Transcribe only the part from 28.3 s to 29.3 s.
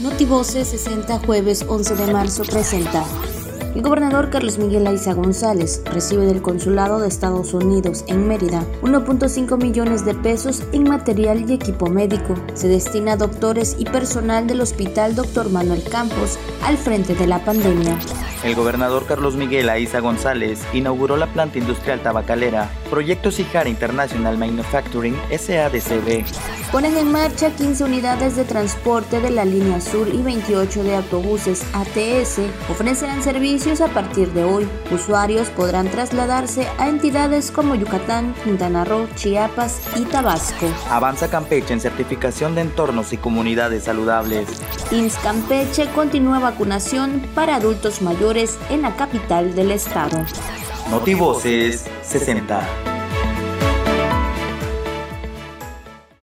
de transporte de